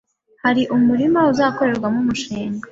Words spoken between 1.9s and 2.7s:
umushinga